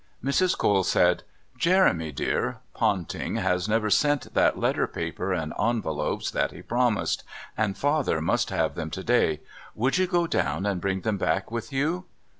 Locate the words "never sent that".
3.69-4.57